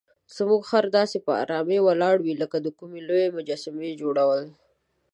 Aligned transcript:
زموږ 0.35 0.61
خر 0.69 0.85
داسې 0.97 1.17
په 1.25 1.31
آرامۍ 1.43 1.79
ولاړ 1.83 2.15
وي 2.21 2.33
لکه 2.41 2.57
د 2.61 2.67
کومې 2.79 2.99
لویې 3.07 3.33
مجسمې 3.37 3.91
جوړول. 4.01 4.41